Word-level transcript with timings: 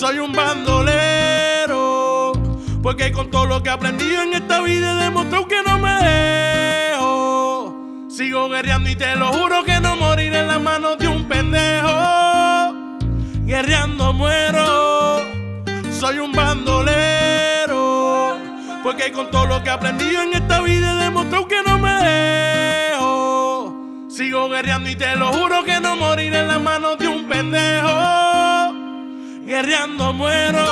soy 0.00 0.18
un 0.18 0.32
bandolero. 0.32 2.32
Porque 2.82 3.12
con 3.12 3.30
todo 3.30 3.44
lo 3.44 3.62
que 3.62 3.68
he 3.68 3.72
aprendido 3.72 4.22
en 4.22 4.32
esta 4.32 4.62
vida 4.62 4.92
he 4.92 4.94
demostrado 5.04 5.46
que 5.46 5.62
no 5.62 5.78
me 5.78 5.92
dejo. 6.02 7.76
Sigo 8.08 8.48
guerreando 8.48 8.88
y 8.88 8.96
te 8.96 9.14
lo 9.16 9.30
juro 9.30 9.62
que 9.62 9.78
no 9.78 9.96
moriré 9.96 10.38
en 10.38 10.48
las 10.48 10.62
manos 10.62 10.96
de 10.96 11.06
un 11.06 11.28
pendejo. 11.28 12.72
Guerreando 13.44 14.14
muero, 14.14 15.20
soy 15.92 16.18
un 16.18 16.32
bandolero. 16.32 18.38
Porque 18.82 19.12
con 19.12 19.30
todo 19.30 19.44
lo 19.44 19.62
que 19.62 19.68
he 19.68 19.72
aprendido 19.72 20.22
en 20.22 20.32
esta 20.32 20.62
vida 20.62 20.94
he 20.94 21.04
demostrado 21.04 21.46
que 21.46 21.62
no 21.66 21.78
me 21.78 21.92
dejo. 21.92 23.76
Sigo 24.08 24.48
guerreando 24.48 24.88
y 24.88 24.96
te 24.96 25.14
lo 25.16 25.30
juro 25.30 25.62
que 25.62 25.78
no 25.78 25.94
moriré 25.96 26.38
en 26.38 26.48
las 26.48 26.62
manos 26.62 26.96
de 26.96 27.06
un 27.06 27.28
pendejo. 27.28 28.29
Guerreando 29.50 30.12
muero. 30.12 30.64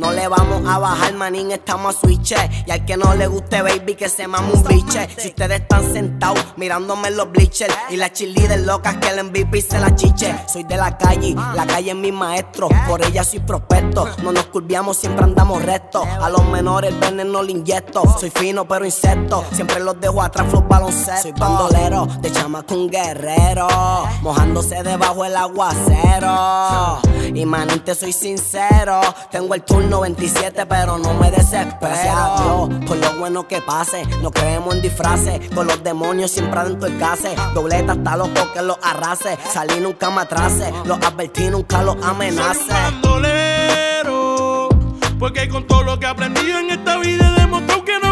No 0.00 0.12
le 0.12 0.26
vamos 0.28 0.62
a 0.66 0.78
bajar, 0.78 1.12
manín, 1.12 1.52
estamos 1.52 1.94
a 1.94 2.00
switch. 2.00 2.34
Y 2.66 2.70
al 2.70 2.84
que 2.86 2.96
no 2.96 3.14
le 3.14 3.26
guste, 3.26 3.60
baby, 3.60 3.94
que 3.94 4.08
se 4.08 4.26
mame 4.26 4.52
un 4.52 4.62
biche. 4.64 5.06
Si 5.18 5.28
ustedes 5.28 5.60
están 5.60 5.92
sentados 5.92 6.38
mirándome 6.56 7.10
los 7.10 7.30
bleachers 7.30 7.74
y 7.90 7.96
las 7.96 8.12
cheerleaders 8.12 8.64
locas 8.64 8.96
que 8.96 9.08
el 9.08 9.24
MVP 9.24 9.60
se 9.60 9.78
la 9.78 9.94
chiche. 9.94 10.34
Soy 10.48 10.64
de 10.64 10.76
la 10.76 10.96
calle, 10.96 11.34
la 11.54 11.66
calle 11.66 11.90
es 11.90 11.96
mi 11.96 12.12
maestro. 12.12 12.68
Por 12.88 13.04
ella 13.04 13.22
soy 13.24 13.40
prospecto. 13.40 14.08
No 14.22 14.32
nos 14.32 14.46
curviamos, 14.46 14.96
siempre 14.96 15.24
andamos 15.24 15.62
recto. 15.62 16.02
A 16.02 16.30
los 16.30 16.46
menores 16.46 16.92
el 16.92 16.98
veneno 16.98 17.42
le 17.42 17.52
inyecto. 17.52 18.02
Soy 18.18 18.30
fino, 18.30 18.66
pero 18.66 18.86
insecto. 18.86 19.44
Siempre 19.52 19.80
los 19.80 20.00
dejo 20.00 20.22
atrás, 20.22 20.50
los 20.50 20.66
baloncestos. 20.66 21.22
Soy 21.22 21.32
bandolero, 21.32 22.06
de 22.22 22.32
chamaco 22.32 22.74
un 22.74 22.88
guerrero. 22.88 23.68
Mojándose 24.22 24.82
debajo 24.82 25.26
el 25.26 25.36
aguacero. 25.36 27.00
Y 27.34 27.44
manín, 27.44 27.80
te 27.84 27.94
soy 27.94 28.12
sincero. 28.12 29.00
Tengo 29.30 29.54
el 29.54 29.62
turno 29.62 29.89
27, 29.98 30.66
pero 30.66 30.98
no 30.98 31.14
me 31.14 31.30
desespero. 31.32 31.78
Gracias 31.80 32.14
a 32.14 32.42
Dios 32.42 32.68
por 32.86 32.96
lo 32.98 33.12
bueno 33.18 33.48
que 33.48 33.60
pase. 33.62 34.04
No 34.22 34.30
creemos 34.30 34.74
en 34.74 34.82
disfraces. 34.82 35.40
Con 35.54 35.66
los 35.66 35.82
demonios 35.82 36.30
siempre 36.30 36.60
adentro 36.60 36.86
el 36.86 36.98
case. 36.98 37.34
Dobleta 37.54 37.92
hasta 37.92 38.16
loco 38.16 38.52
que 38.52 38.62
los 38.62 38.76
arrase. 38.82 39.38
Salí 39.52 39.80
nunca 39.80 40.10
me 40.10 40.20
atrase. 40.20 40.70
Los 40.84 40.98
advertí, 40.98 41.48
nunca 41.50 41.82
los 41.82 41.94
Soy 41.96 42.04
amenace. 42.10 42.60
un 42.60 42.68
bandolero. 42.68 44.68
Porque 45.18 45.48
con 45.48 45.66
todo 45.66 45.82
lo 45.82 45.98
que 45.98 46.06
he 46.06 46.08
aprendido 46.08 46.58
en 46.58 46.70
esta 46.70 46.96
vida 46.98 47.34
he 47.36 47.40
demostrado 47.40 47.84
que 47.84 47.98
no 48.02 48.09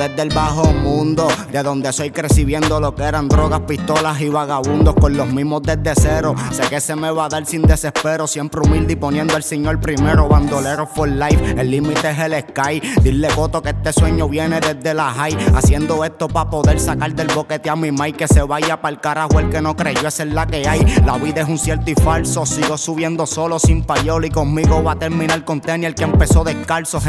desde 0.00 0.22
el 0.22 0.30
bajo 0.30 0.72
mundo, 0.72 1.28
de 1.52 1.62
donde 1.62 1.92
soy 1.92 2.10
crecí 2.10 2.46
viendo 2.46 2.80
lo 2.80 2.94
que 2.94 3.02
eran 3.02 3.28
drogas, 3.28 3.60
pistolas 3.68 4.18
y 4.22 4.30
vagabundos 4.30 4.94
con 4.94 5.14
los 5.14 5.28
mismos 5.28 5.62
desde 5.62 5.92
cero. 5.94 6.34
Sé 6.52 6.62
que 6.70 6.80
se 6.80 6.96
me 6.96 7.10
va 7.10 7.26
a 7.26 7.28
dar 7.28 7.44
sin 7.44 7.60
desespero, 7.60 8.26
siempre 8.26 8.62
humilde 8.62 8.94
y 8.94 8.96
poniendo 8.96 9.36
al 9.36 9.42
Señor 9.42 9.78
primero. 9.78 10.26
Bandolero 10.26 10.86
for 10.86 11.06
life, 11.06 11.54
el 11.60 11.70
límite 11.70 12.12
es 12.12 12.18
el 12.18 12.32
sky. 12.40 12.80
Dile 13.02 13.28
Coto 13.28 13.60
que 13.60 13.70
este 13.70 13.92
sueño 13.92 14.26
viene 14.26 14.58
desde 14.58 14.94
la 14.94 15.10
high. 15.10 15.36
Haciendo 15.54 16.02
esto 16.02 16.28
para 16.28 16.48
poder 16.48 16.80
sacar 16.80 17.14
del 17.14 17.28
boquete 17.28 17.68
a 17.68 17.76
mi 17.76 17.92
Mike 17.92 18.16
que 18.16 18.28
se 18.28 18.40
vaya 18.40 18.80
para 18.80 18.94
el 18.94 19.00
carajo 19.02 19.38
el 19.38 19.50
que 19.50 19.60
no 19.60 19.76
creyó, 19.76 20.08
esa 20.08 20.22
es 20.22 20.32
la 20.32 20.46
que 20.46 20.66
hay. 20.66 20.80
La 21.04 21.18
vida 21.18 21.42
es 21.42 21.48
un 21.48 21.58
cierto 21.58 21.90
y 21.90 21.94
falso, 21.94 22.46
sigo 22.46 22.78
subiendo 22.78 23.26
solo 23.26 23.58
sin 23.58 23.84
payola 23.84 24.26
y 24.26 24.30
conmigo 24.30 24.82
va 24.82 24.92
a 24.92 24.98
terminar 24.98 25.44
con 25.44 25.60
tenis 25.60 25.88
el 25.88 25.94
que 25.94 26.04
empezó 26.04 26.42
descalzo. 26.42 27.00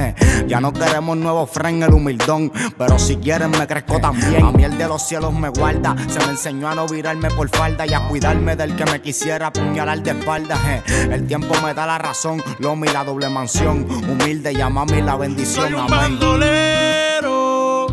Ya 0.46 0.59
no 0.59 0.74
queremos 0.74 1.16
nuevo 1.16 1.46
friend, 1.46 1.84
el 1.84 1.94
humildón. 1.94 2.51
Pero 2.81 2.97
si 2.97 3.16
quieren 3.18 3.52
me 3.52 3.68
crezco 3.68 4.00
también. 4.00 4.44
A 4.44 4.52
mí 4.52 4.64
el 4.64 4.75
de 4.75 4.88
los 4.88 5.03
cielos 5.08 5.31
me 5.31 5.50
guarda. 5.50 5.96
Se 6.09 6.18
me 6.18 6.31
enseñó 6.31 6.68
a 6.68 6.74
no 6.74 6.88
virarme 6.88 7.30
por 7.30 7.47
falda 7.47 7.86
y 7.86 7.94
a 7.94 8.08
cuidarme 8.08 8.56
del 8.56 8.75
que 8.75 8.86
me 8.86 9.00
quisiera 9.00 9.47
apuñalar 9.47 10.02
de 10.02 10.09
espalda. 10.09 10.58
je. 10.58 10.81
El 11.14 11.28
tiempo 11.28 11.53
me 11.64 11.75
da 11.75 11.86
la 11.86 12.00
razón, 12.00 12.42
lo 12.58 12.75
mi 12.75 12.88
la 12.88 13.03
doble 13.03 13.30
mansión. 13.30 13.86
Humilde 14.09 14.53
y 14.53 14.62
a 14.62 14.69
mami 14.69 15.03
la 15.03 15.16
bendición. 15.16 15.66
Soy 15.66 15.74
un 15.75 15.81
Amén. 15.81 16.19
bandolero. 16.19 17.86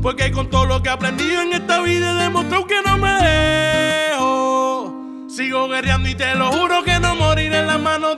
Porque 0.00 0.30
con 0.30 0.48
todo 0.48 0.64
lo 0.66 0.80
que 0.80 0.90
he 0.90 0.92
aprendido 0.92 1.42
en 1.42 1.52
esta 1.52 1.80
vida 1.80 2.12
he 2.12 2.22
demostrado 2.22 2.68
que 2.68 2.80
no 2.86 2.98
me 2.98 3.14
dejo. 4.10 4.94
Sigo 5.28 5.68
guerreando 5.68 6.08
y 6.08 6.14
te 6.14 6.36
lo 6.36 6.52
juro 6.52 6.84
que 6.84 7.00
no 7.00 7.16
moriré 7.16 7.58
en 7.58 7.66
las 7.66 7.80
manos 7.80 8.15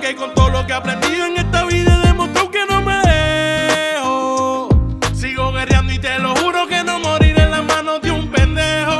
Porque 0.00 0.16
con 0.16 0.32
todo 0.32 0.48
lo 0.48 0.66
que 0.66 0.72
he 0.72 0.76
aprendido 0.76 1.26
en 1.26 1.36
esta 1.36 1.62
vida 1.66 2.00
he 2.02 2.06
demostrado 2.06 2.50
que 2.50 2.64
no 2.64 2.80
me 2.80 2.96
dejo. 3.02 4.68
Sigo 5.14 5.52
guerreando 5.52 5.92
y 5.92 5.98
te 5.98 6.18
lo 6.18 6.34
juro 6.36 6.66
que 6.66 6.82
no 6.82 6.98
moriré 7.00 7.42
en 7.42 7.50
las 7.50 7.62
manos 7.64 8.00
de 8.00 8.10
un 8.10 8.30
pendejo. 8.30 8.98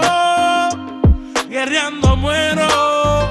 Guerreando 1.48 2.16
muero. 2.16 3.30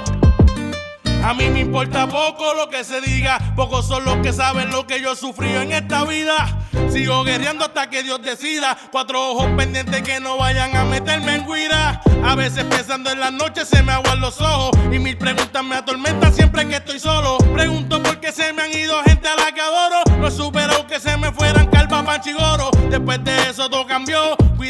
A 1.23 1.33
mí 1.35 1.47
me 1.51 1.59
importa 1.59 2.07
poco 2.07 2.55
lo 2.55 2.71
que 2.71 2.83
se 2.83 3.01
diga, 3.01 3.37
pocos 3.55 3.85
son 3.85 4.03
los 4.03 4.17
que 4.17 4.33
saben 4.33 4.71
lo 4.71 4.87
que 4.87 4.99
yo 4.99 5.11
he 5.11 5.15
sufrido 5.15 5.61
en 5.61 5.71
esta 5.71 6.05
vida. 6.05 6.47
Sigo 6.91 7.23
guerreando 7.23 7.65
hasta 7.65 7.87
que 7.87 8.01
Dios 8.01 8.19
decida. 8.23 8.75
Cuatro 8.91 9.29
ojos 9.29 9.45
pendientes 9.55 10.01
que 10.01 10.19
no 10.19 10.37
vayan 10.37 10.75
a 10.75 10.85
meterme 10.85 11.35
en 11.35 11.45
guira. 11.45 12.01
A 12.25 12.33
veces 12.33 12.63
pensando 12.63 13.11
en 13.11 13.19
las 13.19 13.31
noches 13.31 13.67
se 13.67 13.83
me 13.83 13.91
aguan 13.91 14.19
los 14.19 14.41
ojos 14.41 14.71
y 14.91 14.97
mil 14.97 15.17
preguntas 15.19 15.63
me 15.63 15.75
atormentan 15.75 16.33
siempre 16.33 16.67
que 16.67 16.77
estoy 16.77 16.99
solo. 16.99 17.28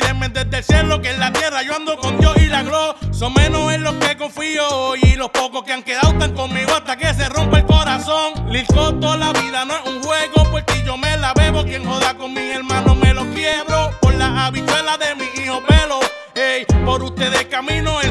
Cuídenme 0.09 0.30
desde 0.30 0.58
el 0.58 0.64
cielo 0.64 1.02
que 1.03 1.12
en 1.12 1.20
la 1.20 1.31
tierra 1.31 1.62
yo 1.62 1.75
ando 1.75 1.96
con 1.96 2.20
Dios 2.20 2.36
y 2.38 2.47
la 2.47 2.64
glo. 2.64 2.96
Son 3.12 3.31
menos 3.31 3.72
en 3.72 3.84
los 3.84 3.94
que 3.97 4.18
confío 4.18 4.96
y 4.96 5.14
los 5.14 5.30
pocos 5.30 5.64
que 5.64 5.72
han 5.72 5.84
quedado 5.84 6.14
están 6.14 6.34
conmigo 6.34 6.72
hasta 6.74 6.97
que 6.97 7.14
se 7.14 7.30
rompa 7.30 7.59
el 7.59 7.66
corazón. 7.68 8.52
Lisco 8.52 8.96
toda 8.96 9.18
la 9.18 9.31
vida 9.34 9.66
no 9.66 9.75
es 9.75 9.86
un 9.86 10.02
juego 10.02 10.50
porque 10.50 10.81
yo 10.84 10.98
me 10.98 11.16
la 11.18 11.36
bebo. 11.36 11.64
Quien 11.64 11.86
joda 11.86 12.16
con 12.18 12.34
mis 12.34 12.56
hermanos 12.56 12.98
me 12.98 13.14
lo 13.14 13.24
quiebro 13.36 13.92
por 14.02 14.16
la 14.16 14.48
habichuela 14.48 14.98
de 14.98 15.14
mi 15.14 15.44
hijo 15.44 15.62
pelo. 15.68 16.00
Ey, 16.34 16.66
por 16.84 17.03
ustedes 17.03 17.46
camino 17.46 17.92
fuego. 17.92 18.09